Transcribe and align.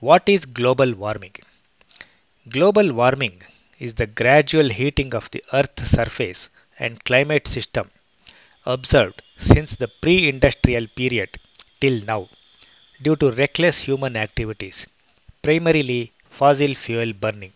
What 0.00 0.28
is 0.28 0.44
global 0.44 0.92
warming? 0.94 1.34
Global 2.48 2.92
warming 2.94 3.42
is 3.78 3.94
the 3.94 4.08
gradual 4.08 4.70
heating 4.70 5.14
of 5.14 5.30
the 5.30 5.44
Earth's 5.52 5.92
surface 5.92 6.48
and 6.80 7.04
climate 7.04 7.46
system 7.46 7.90
observed 8.66 9.22
since 9.38 9.76
the 9.76 9.88
pre 9.88 10.28
industrial 10.28 10.88
period 10.88 11.38
till 11.80 12.04
now 12.04 12.28
due 13.02 13.16
to 13.16 13.32
reckless 13.32 13.80
human 13.82 14.16
activities, 14.16 14.86
primarily 15.42 16.12
fossil 16.30 16.74
fuel 16.74 17.12
burning. 17.12 17.52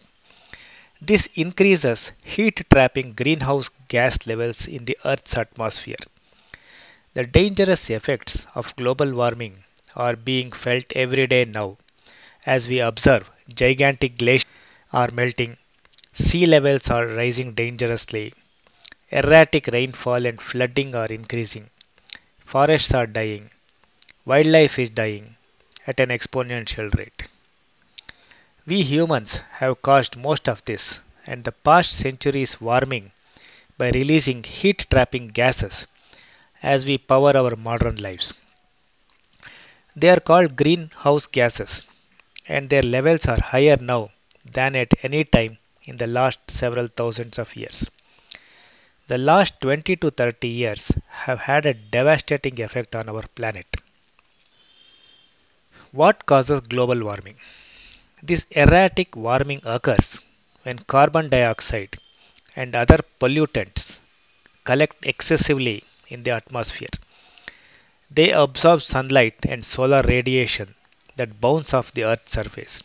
This 1.03 1.29
increases 1.35 2.13
heat 2.25 2.65
trapping 2.71 3.13
greenhouse 3.13 3.69
gas 3.89 4.27
levels 4.27 4.67
in 4.67 4.87
the 4.87 4.97
Earth's 5.05 5.37
atmosphere. 5.37 5.97
The 7.15 7.25
dangerous 7.25 7.89
effects 7.91 8.45
of 8.55 8.75
global 8.77 9.15
warming 9.15 9.65
are 9.97 10.17
being 10.17 10.53
felt 10.53 10.93
every 10.95 11.27
day 11.27 11.45
now 11.45 11.79
as 12.47 12.69
we 12.69 12.79
observe 12.81 13.31
gigantic 13.55 14.17
glaciers 14.19 14.47
are 14.93 15.11
melting, 15.11 15.57
sea 16.13 16.47
levels 16.47 16.91
are 16.91 17.07
rising 17.07 17.55
dangerously, 17.55 18.33
erratic 19.11 19.67
rainfall 19.69 20.27
and 20.27 20.43
flooding 20.43 20.95
are 20.95 21.07
increasing, 21.07 21.71
forests 22.39 22.95
are 22.95 23.07
dying, 23.07 23.51
wildlife 24.25 24.79
is 24.79 24.91
dying 24.91 25.37
at 25.87 26.01
an 26.01 26.11
exponential 26.11 26.93
rate. 26.99 27.25
We 28.67 28.83
humans 28.83 29.37
have 29.53 29.83
caused 29.83 30.17
most 30.17 30.49
of 30.49 30.65
this, 30.65 30.99
and 31.29 31.45
the 31.45 31.53
past 31.53 31.93
centuries 31.93 32.61
warming 32.61 33.13
by 33.79 33.91
releasing 33.91 34.43
heat 34.45 34.87
trapping 34.91 35.29
gases 35.29 35.87
as 36.63 36.85
we 36.87 36.99
power 36.99 37.37
our 37.37 37.57
modern 37.57 37.97
lives. 37.97 38.35
They 39.97 40.11
are 40.11 40.21
called 40.21 40.55
greenhouse 40.55 41.27
gases, 41.27 41.87
and 42.57 42.69
their 42.71 42.87
levels 42.95 43.27
are 43.33 43.41
higher 43.53 43.77
now 43.93 44.03
than 44.57 44.77
at 44.83 44.93
any 45.09 45.23
time 45.37 45.57
in 45.91 45.97
the 46.03 46.07
last 46.19 46.41
several 46.61 46.89
thousands 46.89 47.39
of 47.39 47.57
years. 47.57 47.79
The 49.09 49.19
last 49.19 49.61
20 49.61 49.97
to 50.03 50.11
30 50.11 50.49
years 50.49 50.91
have 51.27 51.41
had 51.41 51.67
a 51.67 51.75
devastating 51.75 52.61
effect 52.61 52.95
on 52.97 53.09
our 53.09 53.25
planet. 53.39 53.67
What 55.93 56.27
causes 56.27 56.61
global 56.61 57.01
warming? 57.05 57.37
This 58.23 58.47
erratic 58.51 59.17
warming 59.17 59.63
occurs 59.65 60.21
when 60.63 60.79
carbon 60.79 61.29
dioxide 61.29 61.99
and 62.57 62.75
other 62.75 62.99
pollutants 63.21 64.01
collect 64.65 65.07
excessively 65.07 65.85
in 66.09 66.23
the 66.23 66.33
atmosphere. 66.33 66.95
They 68.11 68.31
absorb 68.31 68.83
sunlight 68.83 69.39
and 69.45 69.65
solar 69.65 70.03
radiation 70.03 70.75
that 71.17 71.41
bounce 71.41 71.75
off 71.75 71.93
the 71.95 72.05
Earth's 72.05 72.33
surface. 72.33 72.83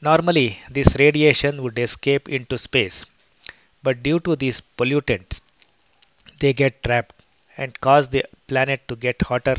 Normally, 0.00 0.58
this 0.68 0.96
radiation 0.98 1.62
would 1.62 1.78
escape 1.78 2.28
into 2.28 2.58
space, 2.58 3.06
but 3.82 4.02
due 4.02 4.20
to 4.20 4.36
these 4.36 4.60
pollutants, 4.76 5.42
they 6.40 6.52
get 6.52 6.82
trapped 6.82 7.22
and 7.56 7.80
cause 7.80 8.08
the 8.08 8.24
planet 8.48 8.88
to 8.88 8.96
get 8.96 9.22
hotter 9.22 9.56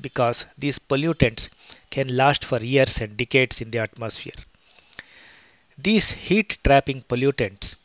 because 0.00 0.46
these 0.56 0.78
pollutants 0.78 1.48
can 1.90 2.16
last 2.16 2.44
for 2.44 2.60
years 2.62 3.00
and 3.00 3.16
decades 3.16 3.60
in 3.60 3.72
the 3.72 3.78
atmosphere. 3.80 4.34
These 5.78 6.10
heat 6.10 6.58
trapping 6.62 7.04
pollutants 7.04 7.76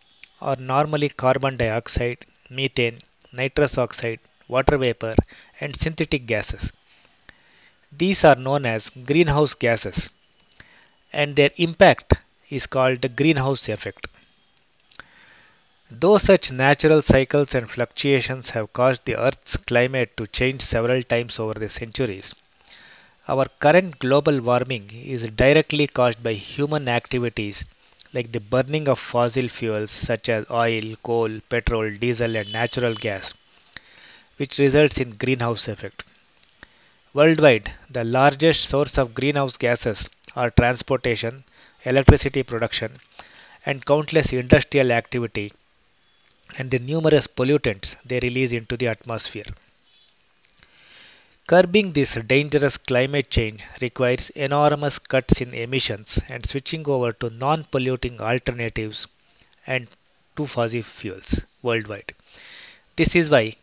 are 0.42 0.58
normally 0.58 1.08
carbon 1.08 1.56
dioxide, 1.56 2.26
methane, 2.50 3.00
nitrous 3.32 3.78
oxide, 3.78 4.20
water 4.50 4.78
vapor, 4.78 5.16
and 5.62 5.74
synthetic 5.76 6.26
gases. 6.26 6.74
These 7.98 8.26
are 8.26 8.36
known 8.36 8.66
as 8.66 8.90
greenhouse 8.90 9.54
gases 9.54 10.10
and 11.14 11.34
their 11.38 11.52
impact 11.56 12.12
is 12.50 12.68
called 12.68 13.02
the 13.02 13.08
greenhouse 13.08 13.70
effect. 13.70 14.08
Though 15.90 16.18
such 16.18 16.52
natural 16.52 17.02
cycles 17.02 17.56
and 17.56 17.72
fluctuations 17.72 18.50
have 18.50 18.74
caused 18.74 19.06
the 19.06 19.16
Earth's 19.18 19.56
climate 19.56 20.18
to 20.18 20.28
change 20.28 20.62
several 20.62 21.02
times 21.04 21.40
over 21.40 21.54
the 21.54 21.70
centuries, 21.70 22.36
our 23.28 23.48
current 23.60 24.00
global 24.00 24.40
warming 24.42 24.92
is 24.94 25.24
directly 25.32 25.88
caused 25.88 26.24
by 26.24 26.34
human 26.34 26.88
activities 26.88 27.66
like 28.14 28.32
the 28.32 28.40
burning 28.40 28.88
of 28.90 29.00
fossil 29.00 29.50
fuels 29.50 29.92
such 29.92 30.30
as 30.30 30.46
oil, 30.52 30.96
coal, 31.04 31.40
petrol, 31.50 31.92
diesel, 31.96 32.36
and 32.38 32.52
natural 32.54 32.96
gas, 32.96 33.34
which 34.38 34.60
results 34.60 35.00
in 35.00 35.16
greenhouse 35.16 35.68
effect. 35.68 36.04
Worldwide, 37.14 37.72
the 37.90 38.04
largest 38.04 38.66
source 38.66 38.98
of 38.98 39.14
greenhouse 39.14 39.56
gases 39.56 40.10
are 40.36 40.50
transportation, 40.50 41.46
electricity 41.86 42.44
production, 42.44 42.98
and 43.66 43.86
countless 43.86 44.34
industrial 44.34 44.92
activity 44.92 45.54
and 46.58 46.72
the 46.72 46.80
numerous 46.80 47.28
pollutants 47.28 47.96
they 48.04 48.20
release 48.20 48.52
into 48.52 48.76
the 48.78 48.88
atmosphere. 48.88 49.46
Curbing 51.48 51.94
this 51.94 52.16
dangerous 52.16 52.78
climate 52.78 53.30
change 53.30 53.64
requires 53.80 54.30
enormous 54.32 55.00
cuts 55.00 55.40
in 55.40 55.54
emissions 55.54 56.20
and 56.28 56.46
switching 56.46 56.86
over 56.88 57.14
to 57.14 57.30
non 57.30 57.64
polluting 57.66 58.20
alternatives 58.20 59.08
and 59.68 59.88
to 60.36 60.48
fossil 60.48 60.82
fuels 60.82 61.40
worldwide. 61.62 62.14
This 62.96 63.16
is 63.16 63.30
why 63.30 63.56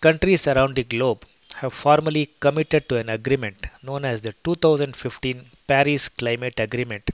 countries 0.00 0.46
around 0.46 0.76
the 0.76 0.84
globe 0.84 1.24
have 1.56 1.72
formally 1.74 2.26
committed 2.40 2.88
to 2.88 2.96
an 2.96 3.08
agreement 3.08 3.66
known 3.82 4.04
as 4.04 4.20
the 4.22 4.32
2015 4.44 5.46
Paris 5.66 6.08
Climate 6.08 6.60
Agreement 6.60 7.10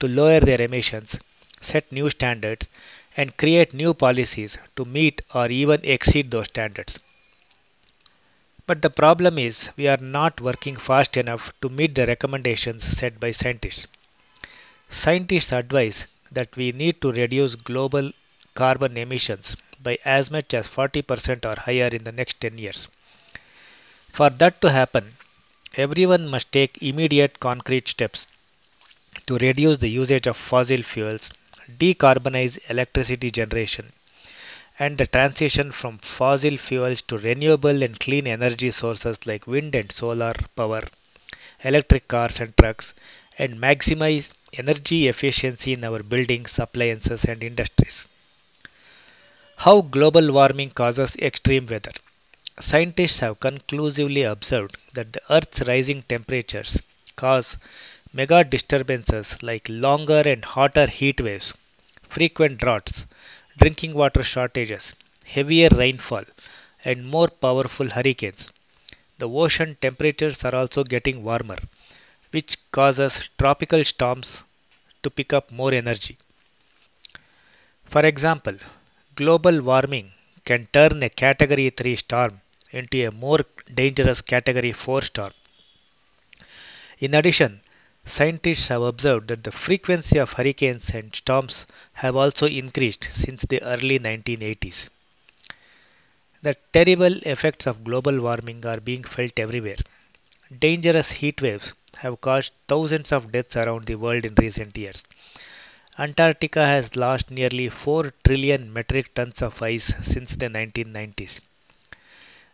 to 0.00 0.08
lower 0.08 0.40
their 0.40 0.60
emissions, 0.60 1.16
set 1.60 1.90
new 1.92 2.10
standards, 2.10 2.66
and 3.16 3.36
create 3.36 3.74
new 3.74 3.94
policies 3.94 4.58
to 4.76 4.84
meet 4.84 5.22
or 5.34 5.48
even 5.50 5.80
exceed 5.84 6.30
those 6.30 6.46
standards. 6.46 6.98
But 8.66 8.82
the 8.82 8.90
problem 8.90 9.38
is 9.38 9.70
we 9.76 9.88
are 9.88 9.96
not 9.98 10.40
working 10.40 10.76
fast 10.76 11.16
enough 11.16 11.52
to 11.60 11.68
meet 11.68 11.94
the 11.94 12.06
recommendations 12.06 12.84
set 12.84 13.20
by 13.20 13.32
scientists. 13.32 13.86
Scientists 14.90 15.52
advise 15.52 16.06
that 16.30 16.54
we 16.56 16.72
need 16.72 17.00
to 17.02 17.12
reduce 17.12 17.54
global 17.54 18.12
carbon 18.54 18.96
emissions 18.96 19.56
by 19.82 19.98
as 20.04 20.30
much 20.30 20.54
as 20.54 20.68
40% 20.68 21.44
or 21.46 21.60
higher 21.60 21.88
in 21.88 22.04
the 22.04 22.12
next 22.12 22.40
10 22.40 22.58
years. 22.58 22.88
For 24.12 24.30
that 24.30 24.60
to 24.60 24.70
happen, 24.70 25.16
everyone 25.76 26.28
must 26.28 26.52
take 26.52 26.78
immediate 26.82 27.40
concrete 27.40 27.88
steps 27.88 28.28
to 29.26 29.38
reduce 29.38 29.78
the 29.78 29.88
usage 29.88 30.26
of 30.26 30.36
fossil 30.36 30.82
fuels, 30.82 31.32
decarbonize 31.78 32.58
electricity 32.68 33.30
generation, 33.30 33.92
and 34.78 34.98
the 34.98 35.06
transition 35.06 35.72
from 35.72 35.98
fossil 35.98 36.56
fuels 36.56 37.02
to 37.02 37.18
renewable 37.18 37.82
and 37.82 38.00
clean 38.00 38.26
energy 38.26 38.70
sources 38.70 39.26
like 39.26 39.46
wind 39.46 39.74
and 39.74 39.92
solar 39.92 40.34
power, 40.56 40.82
electric 41.64 42.08
cars 42.08 42.40
and 42.40 42.56
trucks, 42.56 42.94
and 43.38 43.58
maximize 43.60 44.32
energy 44.54 45.08
efficiency 45.08 45.74
in 45.74 45.84
our 45.84 46.02
buildings, 46.02 46.58
appliances, 46.58 47.24
and 47.24 47.42
industries. 47.44 48.08
How 49.58 49.82
global 49.82 50.32
warming 50.32 50.70
causes 50.70 51.14
extreme 51.14 51.66
weather. 51.66 51.92
Scientists 52.58 53.20
have 53.20 53.40
conclusively 53.40 54.22
observed 54.22 54.76
that 54.92 55.12
the 55.12 55.22
Earth's 55.30 55.62
rising 55.66 56.02
temperatures 56.02 56.76
cause 57.16 57.56
mega 58.12 58.44
disturbances 58.44 59.42
like 59.42 59.66
longer 59.68 60.20
and 60.26 60.44
hotter 60.44 60.86
heat 60.86 61.20
waves, 61.20 61.54
frequent 62.08 62.58
droughts, 62.58 63.06
drinking 63.56 63.94
water 63.94 64.22
shortages, 64.22 64.92
heavier 65.24 65.68
rainfall, 65.70 66.24
and 66.84 67.06
more 67.06 67.28
powerful 67.28 67.88
hurricanes. 67.88 68.50
The 69.18 69.28
ocean 69.28 69.76
temperatures 69.80 70.44
are 70.44 70.54
also 70.54 70.84
getting 70.84 71.24
warmer, 71.24 71.58
which 72.30 72.56
causes 72.72 73.28
tropical 73.38 73.82
storms 73.84 74.44
to 75.02 75.10
pick 75.10 75.32
up 75.32 75.50
more 75.50 75.72
energy. 75.72 76.18
For 77.86 78.06
example, 78.06 78.56
global 79.16 79.60
warming 79.62 80.12
can 80.44 80.66
turn 80.72 81.02
a 81.02 81.10
category 81.10 81.70
3 81.70 81.96
storm 81.96 82.40
into 82.72 83.06
a 83.06 83.10
more 83.10 83.40
dangerous 83.74 84.20
category 84.20 84.72
4 84.72 85.02
storm. 85.02 85.32
In 86.98 87.14
addition, 87.14 87.60
scientists 88.04 88.68
have 88.68 88.82
observed 88.82 89.28
that 89.28 89.44
the 89.44 89.52
frequency 89.52 90.18
of 90.18 90.32
hurricanes 90.32 90.90
and 90.90 91.14
storms 91.14 91.66
have 91.94 92.16
also 92.16 92.46
increased 92.46 93.08
since 93.12 93.42
the 93.42 93.62
early 93.62 93.98
1980s. 93.98 94.88
The 96.42 96.56
terrible 96.72 97.16
effects 97.26 97.66
of 97.66 97.84
global 97.84 98.20
warming 98.20 98.64
are 98.64 98.80
being 98.80 99.04
felt 99.04 99.38
everywhere. 99.38 99.76
Dangerous 100.58 101.10
heat 101.10 101.42
waves 101.42 101.74
have 101.98 102.20
caused 102.20 102.52
thousands 102.66 103.12
of 103.12 103.30
deaths 103.30 103.56
around 103.56 103.86
the 103.86 103.96
world 103.96 104.24
in 104.24 104.34
recent 104.36 104.76
years. 104.76 105.04
Antarctica 105.98 106.64
has 106.64 106.96
lost 106.96 107.30
nearly 107.30 107.68
4 107.68 108.12
trillion 108.24 108.72
metric 108.72 109.14
tons 109.14 109.42
of 109.42 109.60
ice 109.60 109.92
since 110.02 110.34
the 110.36 110.48
1990s. 110.48 111.40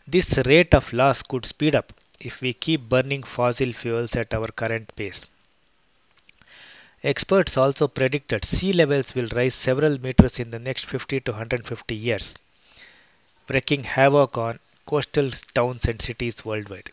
This 0.09 0.39
rate 0.47 0.75
of 0.75 0.93
loss 0.93 1.23
could 1.23 1.45
speed 1.45 1.75
up 1.75 1.93
if 2.21 2.41
we 2.41 2.53
keep 2.53 2.83
burning 2.89 3.23
fossil 3.25 3.73
fuels 3.73 4.17
at 4.17 4.33
our 4.35 4.49
current 4.49 4.95
pace. 4.97 5.25
Experts 7.03 7.57
also 7.57 7.89
predict 7.89 8.29
that 8.29 8.45
sea 8.45 8.73
levels 8.73 9.15
will 9.15 9.29
rise 9.29 9.55
several 9.55 10.01
meters 10.01 10.39
in 10.39 10.51
the 10.51 10.59
next 10.59 10.87
50 10.87 11.21
to 11.21 11.33
150 11.33 11.95
years, 11.95 12.35
wreaking 13.49 13.85
havoc 13.85 14.39
on 14.39 14.59
coastal 14.87 15.31
towns 15.55 15.87
and 15.87 16.01
cities 16.01 16.45
worldwide. 16.45 16.91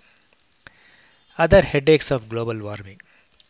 Other 1.38 1.62
headaches 1.62 2.10
of 2.12 2.30
global 2.30 2.58
warming. 2.58 3.00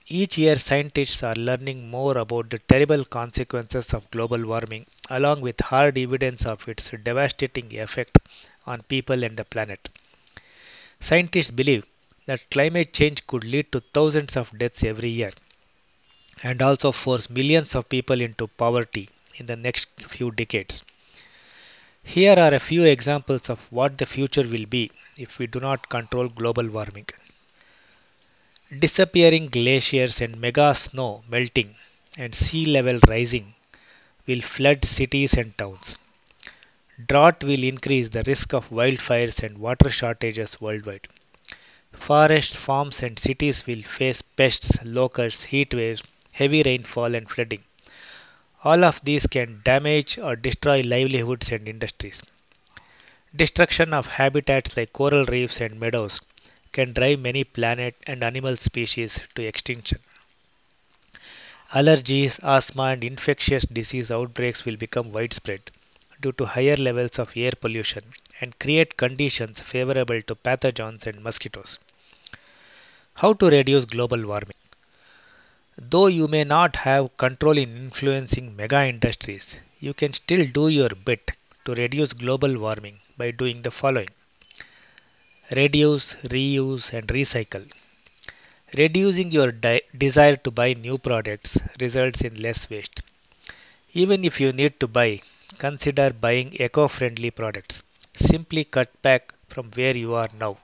Each 0.07 0.37
year, 0.37 0.57
scientists 0.59 1.23
are 1.23 1.35
learning 1.35 1.89
more 1.89 2.17
about 2.17 2.49
the 2.49 2.59
terrible 2.59 3.05
consequences 3.05 3.93
of 3.93 4.11
global 4.11 4.45
warming, 4.45 4.85
along 5.09 5.41
with 5.41 5.61
hard 5.61 5.97
evidence 5.97 6.45
of 6.45 6.67
its 6.67 6.89
devastating 7.03 7.73
effect 7.77 8.17
on 8.65 8.81
people 8.83 9.23
and 9.23 9.37
the 9.37 9.45
planet. 9.45 9.89
Scientists 10.99 11.51
believe 11.51 11.85
that 12.25 12.49
climate 12.49 12.93
change 12.93 13.27
could 13.27 13.43
lead 13.43 13.71
to 13.71 13.79
thousands 13.93 14.35
of 14.35 14.57
deaths 14.57 14.83
every 14.83 15.09
year 15.09 15.31
and 16.43 16.61
also 16.61 16.91
force 16.91 17.29
millions 17.29 17.73
of 17.73 17.89
people 17.89 18.21
into 18.21 18.45
poverty 18.47 19.09
in 19.37 19.47
the 19.47 19.55
next 19.55 19.87
few 20.07 20.29
decades. 20.29 20.83
Here 22.03 22.35
are 22.39 22.53
a 22.53 22.59
few 22.59 22.83
examples 22.83 23.49
of 23.49 23.59
what 23.71 23.97
the 23.97 24.05
future 24.05 24.47
will 24.47 24.65
be 24.67 24.91
if 25.17 25.39
we 25.39 25.47
do 25.47 25.59
not 25.59 25.89
control 25.89 26.29
global 26.29 26.67
warming. 26.69 27.07
Disappearing 28.77 29.47
glaciers 29.47 30.19
and 30.19 30.37
mega 30.37 30.75
snow 30.75 31.23
melting 31.29 31.75
and 32.17 32.35
sea 32.35 32.65
level 32.65 32.99
rising 33.07 33.55
will 34.27 34.41
flood 34.41 34.83
cities 34.85 35.35
and 35.35 35.57
towns. 35.57 35.97
Drought 37.07 37.43
will 37.43 37.63
increase 37.63 38.09
the 38.09 38.23
risk 38.25 38.53
of 38.53 38.69
wildfires 38.69 39.41
and 39.43 39.57
water 39.57 39.89
shortages 39.89 40.61
worldwide. 40.61 41.07
Forests, 41.91 42.55
farms, 42.55 43.01
and 43.03 43.17
cities 43.17 43.65
will 43.65 43.81
face 43.81 44.21
pests, 44.21 44.77
locusts, 44.83 45.43
heat 45.45 45.73
waves, 45.73 46.03
heavy 46.33 46.63
rainfall, 46.63 47.15
and 47.15 47.29
flooding. 47.29 47.63
All 48.63 48.83
of 48.83 48.99
these 49.03 49.27
can 49.27 49.61
damage 49.63 50.17
or 50.17 50.35
destroy 50.35 50.81
livelihoods 50.81 51.51
and 51.51 51.67
industries. 51.67 52.21
Destruction 53.35 53.93
of 53.93 54.07
habitats 54.07 54.77
like 54.77 54.93
coral 54.93 55.25
reefs 55.25 55.59
and 55.61 55.79
meadows 55.79 56.21
can 56.71 56.93
drive 56.93 57.19
many 57.19 57.43
plant 57.43 57.95
and 58.07 58.23
animal 58.23 58.55
species 58.55 59.19
to 59.35 59.43
extinction. 59.43 59.99
Allergies, 61.73 62.39
asthma, 62.43 62.83
and 62.83 63.03
infectious 63.03 63.65
disease 63.65 64.11
outbreaks 64.11 64.63
will 64.65 64.77
become 64.77 65.11
widespread 65.11 65.71
due 66.23 66.31
to 66.31 66.45
higher 66.45 66.77
levels 66.77 67.19
of 67.19 67.31
air 67.35 67.53
pollution 67.61 68.03
and 68.41 68.57
create 68.57 68.97
conditions 68.97 69.59
favorable 69.59 70.21
to 70.23 70.35
pathogens 70.35 71.05
and 71.05 71.23
mosquitoes. 71.23 71.77
How 73.15 73.33
to 73.33 73.49
reduce 73.51 73.85
global 73.85 74.25
warming? 74.25 74.61
Though 75.77 76.07
you 76.07 76.27
may 76.27 76.43
not 76.43 76.75
have 76.77 77.15
control 77.17 77.57
in 77.57 77.77
influencing 77.77 78.55
mega 78.55 78.85
industries, 78.85 79.57
you 79.79 79.93
can 79.93 80.13
still 80.13 80.45
do 80.47 80.69
your 80.69 80.89
bit 80.89 81.31
to 81.65 81.75
reduce 81.75 82.13
global 82.13 82.57
warming 82.57 82.99
by 83.17 83.31
doing 83.31 83.61
the 83.61 83.71
following 83.71 84.09
reduce, 85.51 86.15
reuse, 86.33 86.91
and 86.93 87.07
recycle. 87.07 87.65
Reducing 88.77 89.31
your 89.31 89.51
desire 89.51 90.35
to 90.37 90.51
buy 90.51 90.73
new 90.73 90.97
products 90.97 91.57
results 91.79 92.21
in 92.21 92.41
less 92.41 92.69
waste. 92.69 93.01
Even 93.93 94.25
if 94.25 94.39
you 94.41 94.51
need 94.51 94.79
to 94.79 94.87
buy, 94.87 95.21
consider 95.57 96.11
buying 96.11 96.53
eco 96.59 96.87
friendly 96.87 97.31
products. 97.31 97.83
Simply 98.15 98.63
cut 98.63 99.01
back 99.01 99.33
from 99.47 99.71
where 99.71 99.95
you 99.95 100.13
are 100.15 100.29
now. 100.39 100.57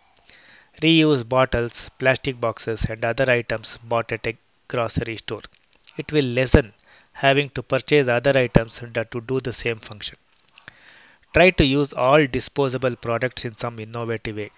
Reuse 0.81 1.27
bottles, 1.27 1.89
plastic 1.99 2.39
boxes, 2.39 2.85
and 2.85 3.03
other 3.03 3.29
items 3.29 3.77
bought 3.83 4.11
at 4.11 4.25
a 4.27 4.37
grocery 4.67 5.17
store. 5.17 5.41
It 5.97 6.11
will 6.11 6.25
lessen 6.25 6.73
having 7.13 7.49
to 7.51 7.63
purchase 7.63 8.07
other 8.07 8.37
items 8.37 8.79
to 8.79 9.21
do 9.21 9.39
the 9.41 9.53
same 9.53 9.79
function. 9.79 10.17
Try 11.33 11.51
to 11.51 11.65
use 11.65 11.93
all 11.93 12.25
disposable 12.25 12.95
products 12.95 13.45
in 13.45 13.57
some 13.57 13.79
innovative 13.79 14.37
way. 14.37 14.51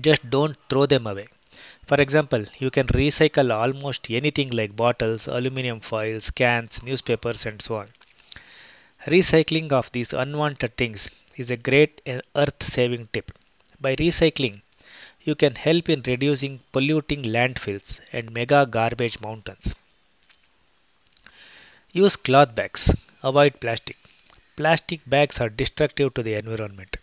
Just 0.00 0.28
don't 0.28 0.56
throw 0.68 0.86
them 0.86 1.06
away. 1.06 1.26
For 1.86 2.00
example, 2.00 2.44
you 2.58 2.70
can 2.70 2.86
recycle 2.88 3.54
almost 3.54 4.10
anything 4.10 4.50
like 4.50 4.74
bottles, 4.74 5.28
aluminum 5.28 5.80
foils, 5.80 6.30
cans, 6.30 6.82
newspapers, 6.82 7.46
and 7.46 7.62
so 7.62 7.76
on. 7.76 7.88
Recycling 9.06 9.70
of 9.70 9.92
these 9.92 10.12
unwanted 10.12 10.76
things 10.76 11.10
is 11.36 11.48
a 11.48 11.56
great 11.56 12.02
uh, 12.08 12.20
earth 12.34 12.60
saving 12.60 13.08
tip. 13.12 13.30
By 13.80 13.94
recycling, 13.94 14.62
you 15.22 15.36
can 15.36 15.54
help 15.54 15.88
in 15.88 16.02
reducing 16.02 16.58
polluting 16.72 17.22
landfills 17.22 18.00
and 18.12 18.32
mega 18.32 18.66
garbage 18.66 19.20
mountains. 19.20 19.76
Use 21.92 22.16
cloth 22.16 22.54
bags. 22.54 22.94
Avoid 23.22 23.60
plastic. 23.60 23.96
Plastic 24.56 25.00
bags 25.06 25.40
are 25.40 25.48
destructive 25.48 26.12
to 26.14 26.22
the 26.22 26.34
environment. 26.34 26.96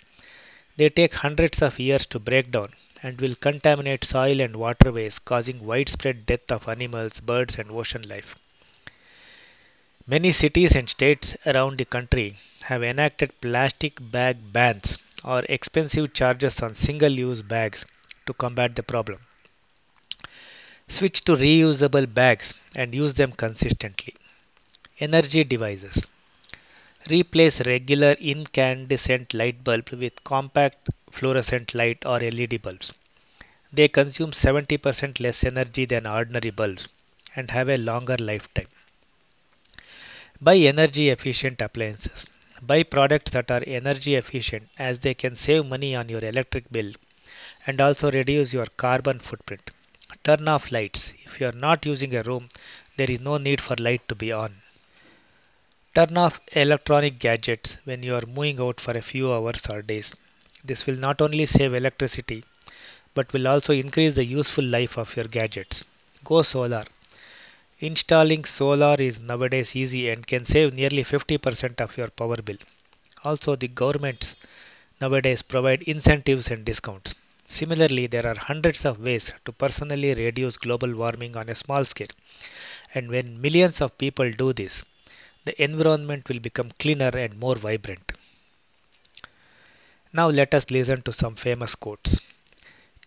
They 0.78 0.90
take 0.90 1.14
hundreds 1.14 1.62
of 1.62 1.80
years 1.80 2.06
to 2.08 2.20
break 2.20 2.52
down 2.52 2.74
and 3.04 3.22
will 3.22 3.36
contaminate 3.36 4.04
soil 4.04 4.42
and 4.42 4.56
waterways, 4.56 5.20
causing 5.20 5.66
widespread 5.66 6.26
death 6.26 6.52
of 6.52 6.68
animals, 6.68 7.20
birds, 7.22 7.58
and 7.58 7.72
ocean 7.72 8.08
life. 8.10 8.36
Many 10.06 10.32
cities 10.32 10.76
and 10.76 10.90
states 10.90 11.36
around 11.46 11.78
the 11.78 11.86
country 11.86 12.38
have 12.64 12.84
enacted 12.84 13.40
plastic 13.42 13.98
bag 14.12 14.38
bans 14.54 14.98
or 15.24 15.44
expensive 15.50 16.14
charges 16.14 16.62
on 16.62 16.76
single 16.76 17.12
use 17.12 17.42
bags 17.42 17.86
to 18.26 18.34
combat 18.34 18.76
the 18.76 18.84
problem. 18.84 19.20
Switch 20.88 21.24
to 21.26 21.36
reusable 21.36 22.12
bags 22.14 22.54
and 22.76 22.94
use 22.94 23.16
them 23.16 23.32
consistently. 23.32 24.14
Energy 25.00 25.44
devices. 25.44 26.08
Replace 27.10 27.62
regular 27.66 28.12
incandescent 28.20 29.34
light 29.34 29.64
bulb 29.64 29.90
with 29.92 30.24
compact 30.24 30.90
fluorescent 31.12 31.76
light 31.76 32.06
or 32.06 32.20
LED 32.20 32.62
bulbs. 32.62 32.94
They 33.74 33.88
consume 33.88 34.32
70% 34.32 35.20
less 35.20 35.44
energy 35.44 35.86
than 35.86 36.08
ordinary 36.08 36.52
bulbs 36.52 36.88
and 37.36 37.52
have 37.52 37.70
a 37.70 37.78
longer 37.78 38.18
lifetime. 38.20 38.68
Buy 40.42 40.58
energy 40.58 41.10
efficient 41.10 41.62
appliances. 41.62 42.26
Buy 42.62 42.84
products 42.84 43.32
that 43.32 43.50
are 43.50 43.64
energy 43.66 44.16
efficient 44.16 44.68
as 44.78 45.00
they 45.00 45.14
can 45.14 45.38
save 45.38 45.66
money 45.66 45.96
on 45.96 46.10
your 46.10 46.26
electric 46.26 46.70
bill 46.70 46.92
and 47.66 47.80
also 47.80 48.12
reduce 48.12 48.52
your 48.52 48.66
carbon 48.76 49.20
footprint. 49.20 49.72
Turn 50.24 50.48
off 50.50 50.72
lights. 50.72 51.14
If 51.24 51.40
you 51.40 51.48
are 51.48 51.54
not 51.54 51.86
using 51.86 52.14
a 52.16 52.24
room, 52.24 52.50
there 52.98 53.10
is 53.10 53.22
no 53.22 53.38
need 53.38 53.62
for 53.62 53.76
light 53.76 54.08
to 54.10 54.16
be 54.16 54.32
on. 54.34 54.62
Turn 55.96 56.18
off 56.18 56.42
electronic 56.54 57.20
gadgets 57.20 57.78
when 57.86 58.04
you 58.04 58.16
are 58.16 58.26
moving 58.26 58.60
out 58.60 58.82
for 58.82 58.98
a 58.98 59.02
few 59.02 59.32
hours 59.32 59.66
or 59.70 59.82
days. 59.82 60.14
This 60.66 60.86
will 60.86 60.98
not 60.98 61.22
only 61.22 61.46
save 61.46 61.74
electricity 61.74 62.44
but 63.14 63.32
will 63.32 63.48
also 63.48 63.74
increase 63.74 64.16
the 64.16 64.26
useful 64.26 64.66
life 64.66 64.98
of 64.98 65.16
your 65.16 65.26
gadgets. 65.26 65.84
Go 66.24 66.42
solar. 66.42 66.86
Installing 67.82 68.46
solar 68.46 68.96
is 68.98 69.20
nowadays 69.20 69.76
easy 69.76 70.08
and 70.08 70.26
can 70.26 70.46
save 70.46 70.74
nearly 70.74 71.04
50% 71.04 71.82
of 71.82 71.98
your 71.98 72.08
power 72.10 72.38
bill. 72.38 72.56
Also, 73.26 73.58
the 73.58 73.68
governments 73.68 74.38
nowadays 75.02 75.42
provide 75.42 75.82
incentives 75.84 76.50
and 76.52 76.64
discounts. 76.64 77.16
Similarly, 77.50 78.08
there 78.08 78.26
are 78.28 78.36
hundreds 78.40 78.86
of 78.86 79.00
ways 79.02 79.32
to 79.46 79.52
personally 79.52 80.14
reduce 80.14 80.58
global 80.58 80.96
warming 80.96 81.36
on 81.36 81.50
a 81.50 81.56
small 81.56 81.84
scale. 81.84 82.08
And 82.94 83.10
when 83.10 83.42
millions 83.42 83.82
of 83.82 83.98
people 83.98 84.32
do 84.32 84.54
this, 84.54 84.84
the 85.46 85.62
environment 85.64 86.30
will 86.30 86.40
become 86.40 86.72
cleaner 86.80 87.10
and 87.18 87.40
more 87.40 87.56
vibrant. 87.58 88.14
Now 90.14 90.30
let 90.30 90.54
us 90.54 90.70
listen 90.70 91.02
to 91.02 91.12
some 91.12 91.36
famous 91.36 91.76
quotes. 91.76 92.20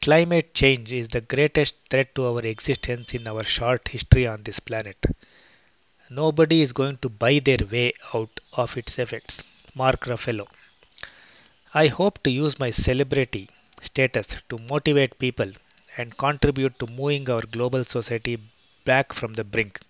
Climate 0.03 0.55
change 0.55 0.93
is 0.93 1.09
the 1.09 1.21
greatest 1.21 1.75
threat 1.91 2.15
to 2.15 2.27
our 2.27 2.41
existence 2.47 3.15
in 3.15 3.27
our 3.27 3.43
short 3.45 3.89
history 3.89 4.27
on 4.27 4.43
this 4.43 4.61
planet. 4.61 4.97
Nobody 6.11 6.63
is 6.63 6.73
going 6.73 6.99
to 6.99 7.09
buy 7.09 7.41
their 7.41 7.59
way 7.71 7.93
out 8.15 8.41
of 8.53 8.77
its 8.77 8.99
effects. 8.99 9.43
Mark 9.75 10.07
Ruffalo. 10.07 10.47
I 11.75 11.89
hope 11.89 12.23
to 12.23 12.31
use 12.31 12.59
my 12.59 12.71
celebrity 12.71 13.51
status 13.83 14.37
to 14.49 14.59
motivate 14.59 15.19
people 15.19 15.51
and 15.97 16.17
contribute 16.17 16.79
to 16.79 16.87
moving 16.87 17.29
our 17.29 17.43
global 17.43 17.85
society 17.85 18.39
back 18.85 19.13
from 19.13 19.35
the 19.35 19.45
brink. 19.45 19.81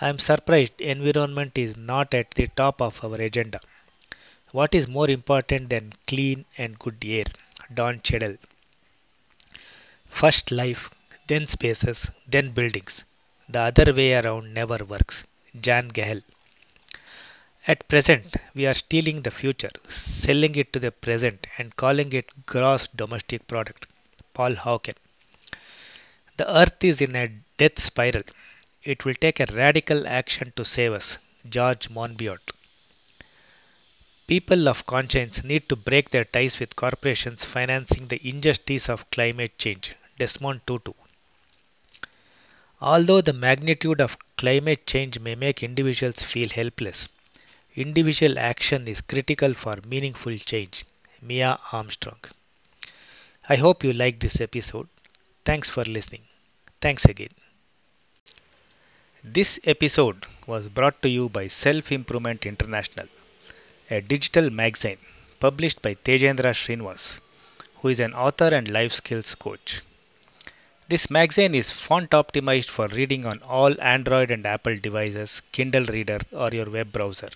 I 0.00 0.08
am 0.08 0.18
surprised 0.18 0.80
environment 0.80 1.58
is 1.58 1.76
not 1.76 2.14
at 2.14 2.30
the 2.32 2.46
top 2.46 2.80
of 2.80 3.04
our 3.04 3.16
agenda. 3.16 3.60
What 4.52 4.74
is 4.74 4.86
more 4.88 5.10
important 5.10 5.70
than 5.70 5.92
clean 6.06 6.44
and 6.56 6.78
good 6.78 7.04
air? 7.04 7.24
Don 7.74 8.00
Cheadle. 8.02 8.36
First 10.08 10.50
life, 10.50 10.90
then 11.26 11.46
spaces, 11.48 12.10
then 12.26 12.50
buildings. 12.50 13.04
The 13.48 13.60
other 13.60 13.92
way 13.92 14.14
around 14.14 14.54
never 14.54 14.84
works. 14.84 15.24
Jan 15.60 15.90
Gehl. 15.90 16.22
At 17.66 17.88
present, 17.88 18.36
we 18.54 18.66
are 18.66 18.74
stealing 18.74 19.22
the 19.22 19.30
future, 19.30 19.70
selling 19.88 20.54
it 20.54 20.72
to 20.72 20.78
the 20.78 20.92
present, 20.92 21.46
and 21.58 21.74
calling 21.76 22.12
it 22.12 22.46
gross 22.46 22.88
domestic 22.88 23.46
product. 23.46 23.86
Paul 24.34 24.54
Hawken. 24.54 24.94
The 26.36 26.54
earth 26.54 26.84
is 26.84 27.00
in 27.00 27.16
a 27.16 27.28
death 27.56 27.80
spiral. 27.80 28.22
it 28.82 29.04
will 29.04 29.14
take 29.14 29.40
a 29.40 29.46
radical 29.52 30.06
action 30.06 30.52
to 30.56 30.64
save 30.64 30.92
us. 30.92 31.18
George 31.48 31.88
Monbiot. 31.88 32.52
People 34.26 34.68
of 34.68 34.86
conscience 34.86 35.44
need 35.44 35.68
to 35.68 35.76
break 35.76 36.10
their 36.10 36.24
ties 36.24 36.58
with 36.58 36.74
corporations 36.76 37.44
financing 37.44 38.08
the 38.08 38.28
injustice 38.28 38.88
of 38.88 39.10
climate 39.10 39.56
change. 39.58 39.94
Desmond 40.18 40.60
Tutu. 40.66 40.92
Although 42.80 43.20
the 43.20 43.32
magnitude 43.32 44.00
of 44.00 44.18
climate 44.36 44.86
change 44.86 45.18
may 45.20 45.34
make 45.34 45.62
individuals 45.62 46.22
feel 46.22 46.48
helpless, 46.48 47.08
individual 47.74 48.38
action 48.38 48.88
is 48.88 49.00
critical 49.00 49.54
for 49.54 49.76
meaningful 49.86 50.36
change. 50.38 50.84
Mia 51.22 51.58
Armstrong. 51.72 52.18
I 53.48 53.56
hope 53.56 53.84
you 53.84 53.92
liked 53.92 54.20
this 54.20 54.40
episode. 54.40 54.88
Thanks 55.44 55.70
for 55.70 55.84
listening. 55.84 56.22
Thanks 56.80 57.04
again. 57.04 57.30
This 59.22 59.60
episode 59.64 60.26
was 60.46 60.68
brought 60.68 61.00
to 61.02 61.08
you 61.08 61.28
by 61.28 61.48
Self 61.48 61.92
Improvement 61.92 62.44
International, 62.46 63.06
a 63.88 64.00
digital 64.00 64.50
magazine 64.50 64.98
published 65.38 65.80
by 65.80 65.94
Tejendra 65.94 66.52
Srinivas, 66.52 67.20
who 67.76 67.88
is 67.88 68.00
an 68.00 68.14
author 68.14 68.48
and 68.48 68.68
life 68.68 68.92
skills 68.92 69.36
coach. 69.36 69.80
This 70.88 71.08
magazine 71.08 71.54
is 71.54 71.70
font 71.70 72.10
optimized 72.10 72.68
for 72.68 72.88
reading 72.88 73.26
on 73.26 73.40
all 73.42 73.80
Android 73.80 74.32
and 74.32 74.44
Apple 74.44 74.76
devices, 74.76 75.40
Kindle 75.52 75.84
Reader, 75.84 76.20
or 76.32 76.50
your 76.50 76.68
web 76.68 76.90
browser. 76.90 77.30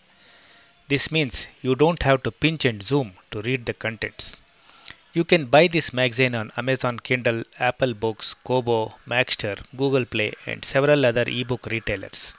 This 0.88 1.12
means 1.12 1.46
you 1.62 1.76
don't 1.76 2.02
have 2.02 2.24
to 2.24 2.32
pinch 2.32 2.64
and 2.64 2.82
zoom 2.82 3.12
to 3.30 3.42
read 3.42 3.66
the 3.66 3.74
contents. 3.74 4.34
You 5.12 5.22
can 5.22 5.46
buy 5.46 5.68
this 5.68 5.92
magazine 5.92 6.34
on 6.34 6.50
Amazon 6.56 6.98
Kindle, 6.98 7.44
Apple 7.60 7.94
Books, 7.94 8.34
Kobo, 8.42 8.94
Maxter, 9.06 9.56
Google 9.76 10.04
Play, 10.04 10.32
and 10.46 10.64
several 10.64 11.06
other 11.06 11.24
ebook 11.28 11.66
retailers. 11.66 12.34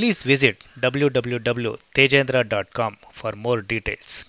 Please 0.00 0.22
visit 0.22 0.64
www.tejendra.com 0.80 2.96
for 3.12 3.32
more 3.32 3.60
details. 3.60 4.24